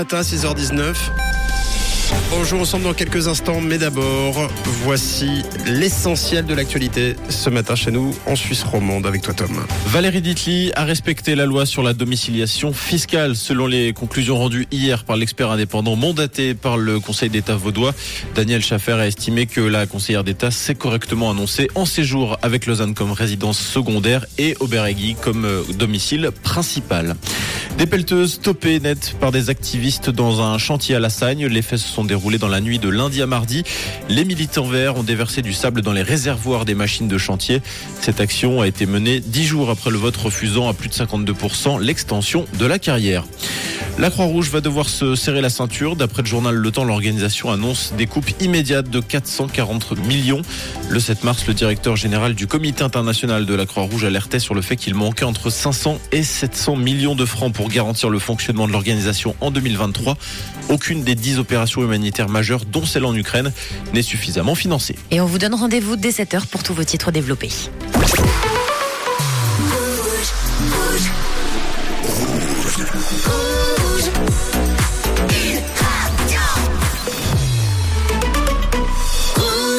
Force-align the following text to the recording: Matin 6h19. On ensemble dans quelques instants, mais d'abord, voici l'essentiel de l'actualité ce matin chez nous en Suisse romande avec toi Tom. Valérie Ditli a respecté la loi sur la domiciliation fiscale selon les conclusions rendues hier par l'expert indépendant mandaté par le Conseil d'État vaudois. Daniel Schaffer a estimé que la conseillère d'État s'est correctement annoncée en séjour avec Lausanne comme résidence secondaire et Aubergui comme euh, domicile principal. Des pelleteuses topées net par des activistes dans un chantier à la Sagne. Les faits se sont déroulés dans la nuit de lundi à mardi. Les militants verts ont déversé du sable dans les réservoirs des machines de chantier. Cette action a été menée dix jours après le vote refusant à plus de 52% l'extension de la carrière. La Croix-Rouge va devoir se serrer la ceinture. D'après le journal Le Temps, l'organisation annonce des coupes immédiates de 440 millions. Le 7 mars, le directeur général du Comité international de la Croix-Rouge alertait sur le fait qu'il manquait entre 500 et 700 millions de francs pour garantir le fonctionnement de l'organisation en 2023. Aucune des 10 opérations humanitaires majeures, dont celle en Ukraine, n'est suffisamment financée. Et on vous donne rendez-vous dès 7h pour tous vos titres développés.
Matin 0.00 0.20
6h19. 0.20 0.94
On 2.32 2.60
ensemble 2.60 2.84
dans 2.84 2.94
quelques 2.94 3.26
instants, 3.26 3.60
mais 3.60 3.78
d'abord, 3.78 4.48
voici 4.84 5.42
l'essentiel 5.66 6.46
de 6.46 6.54
l'actualité 6.54 7.16
ce 7.28 7.50
matin 7.50 7.74
chez 7.74 7.90
nous 7.90 8.14
en 8.26 8.36
Suisse 8.36 8.62
romande 8.62 9.08
avec 9.08 9.22
toi 9.22 9.34
Tom. 9.34 9.50
Valérie 9.86 10.22
Ditli 10.22 10.70
a 10.76 10.84
respecté 10.84 11.34
la 11.34 11.46
loi 11.46 11.66
sur 11.66 11.82
la 11.82 11.94
domiciliation 11.94 12.72
fiscale 12.72 13.34
selon 13.34 13.66
les 13.66 13.92
conclusions 13.92 14.38
rendues 14.38 14.68
hier 14.70 15.02
par 15.02 15.16
l'expert 15.16 15.50
indépendant 15.50 15.96
mandaté 15.96 16.54
par 16.54 16.76
le 16.76 17.00
Conseil 17.00 17.28
d'État 17.28 17.56
vaudois. 17.56 17.92
Daniel 18.36 18.62
Schaffer 18.62 18.92
a 18.92 19.08
estimé 19.08 19.46
que 19.46 19.60
la 19.60 19.86
conseillère 19.86 20.22
d'État 20.22 20.52
s'est 20.52 20.76
correctement 20.76 21.28
annoncée 21.32 21.68
en 21.74 21.86
séjour 21.86 22.38
avec 22.42 22.66
Lausanne 22.66 22.94
comme 22.94 23.10
résidence 23.10 23.58
secondaire 23.58 24.26
et 24.38 24.56
Aubergui 24.60 25.16
comme 25.20 25.44
euh, 25.44 25.64
domicile 25.74 26.30
principal. 26.44 27.16
Des 27.78 27.86
pelleteuses 27.86 28.40
topées 28.40 28.80
net 28.80 29.14
par 29.20 29.30
des 29.30 29.50
activistes 29.50 30.10
dans 30.10 30.42
un 30.42 30.58
chantier 30.58 30.96
à 30.96 30.98
la 30.98 31.10
Sagne. 31.10 31.46
Les 31.46 31.62
faits 31.62 31.78
se 31.78 31.86
sont 31.86 32.04
déroulés 32.04 32.38
dans 32.38 32.48
la 32.48 32.60
nuit 32.60 32.80
de 32.80 32.88
lundi 32.88 33.22
à 33.22 33.28
mardi. 33.28 33.62
Les 34.08 34.24
militants 34.24 34.66
verts 34.66 34.96
ont 34.96 35.04
déversé 35.04 35.42
du 35.42 35.52
sable 35.52 35.80
dans 35.80 35.92
les 35.92 36.02
réservoirs 36.02 36.64
des 36.64 36.74
machines 36.74 37.06
de 37.06 37.18
chantier. 37.18 37.62
Cette 38.00 38.20
action 38.20 38.60
a 38.60 38.66
été 38.66 38.84
menée 38.84 39.20
dix 39.20 39.44
jours 39.44 39.70
après 39.70 39.92
le 39.92 39.96
vote 39.96 40.16
refusant 40.16 40.68
à 40.68 40.74
plus 40.74 40.88
de 40.88 40.94
52% 40.94 41.80
l'extension 41.80 42.46
de 42.58 42.66
la 42.66 42.80
carrière. 42.80 43.24
La 43.98 44.10
Croix-Rouge 44.10 44.50
va 44.50 44.60
devoir 44.60 44.88
se 44.88 45.16
serrer 45.16 45.40
la 45.40 45.50
ceinture. 45.50 45.96
D'après 45.96 46.22
le 46.22 46.28
journal 46.28 46.54
Le 46.54 46.70
Temps, 46.70 46.84
l'organisation 46.84 47.50
annonce 47.50 47.92
des 47.98 48.06
coupes 48.06 48.30
immédiates 48.40 48.88
de 48.88 49.00
440 49.00 49.98
millions. 50.06 50.40
Le 50.88 51.00
7 51.00 51.24
mars, 51.24 51.44
le 51.48 51.54
directeur 51.54 51.96
général 51.96 52.34
du 52.34 52.46
Comité 52.46 52.84
international 52.84 53.44
de 53.44 53.54
la 53.54 53.66
Croix-Rouge 53.66 54.04
alertait 54.04 54.38
sur 54.38 54.54
le 54.54 54.62
fait 54.62 54.76
qu'il 54.76 54.94
manquait 54.94 55.24
entre 55.24 55.50
500 55.50 55.98
et 56.12 56.22
700 56.22 56.76
millions 56.76 57.16
de 57.16 57.24
francs 57.24 57.52
pour 57.52 57.68
garantir 57.70 58.08
le 58.08 58.20
fonctionnement 58.20 58.68
de 58.68 58.72
l'organisation 58.72 59.34
en 59.40 59.50
2023. 59.50 60.16
Aucune 60.68 61.02
des 61.02 61.16
10 61.16 61.40
opérations 61.40 61.82
humanitaires 61.82 62.28
majeures, 62.28 62.66
dont 62.66 62.86
celle 62.86 63.04
en 63.04 63.16
Ukraine, 63.16 63.52
n'est 63.94 64.02
suffisamment 64.02 64.54
financée. 64.54 64.94
Et 65.10 65.20
on 65.20 65.26
vous 65.26 65.38
donne 65.38 65.54
rendez-vous 65.54 65.96
dès 65.96 66.10
7h 66.10 66.46
pour 66.46 66.62
tous 66.62 66.72
vos 66.72 66.84
titres 66.84 67.10
développés. 67.10 67.50